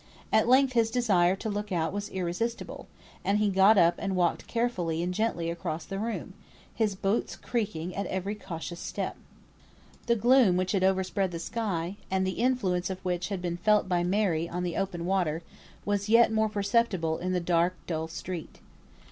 At 0.33 0.47
length 0.47 0.73
his 0.73 0.89
desire 0.89 1.35
to 1.35 1.47
look 1.47 1.71
out 1.71 1.93
was 1.93 2.09
irresistible, 2.09 2.87
and 3.23 3.37
he 3.37 3.51
got 3.51 3.77
up 3.77 3.93
and 3.99 4.15
walked 4.15 4.47
carefully 4.47 5.03
and 5.03 5.13
gently 5.13 5.51
across 5.51 5.85
the 5.85 5.99
room, 5.99 6.33
his 6.73 6.95
boots 6.95 7.35
creaking 7.35 7.95
at 7.95 8.07
every 8.07 8.33
cautious 8.33 8.79
step. 8.79 9.15
The 10.07 10.15
gloom 10.15 10.57
which 10.57 10.71
had 10.71 10.83
overspread 10.83 11.29
the 11.29 11.37
sky, 11.37 11.97
and 12.09 12.25
the 12.25 12.39
influence 12.41 12.89
of 12.89 12.97
which 13.05 13.27
had 13.29 13.43
been 13.43 13.57
felt 13.57 13.87
by 13.87 14.03
Mary 14.03 14.49
on 14.49 14.63
the 14.63 14.75
open 14.75 15.05
water, 15.05 15.43
was 15.85 16.09
yet 16.09 16.31
more 16.33 16.49
perceptible 16.49 17.19
in 17.19 17.33
the 17.33 17.39
dark, 17.39 17.75
dull 17.85 18.07
street. 18.07 18.57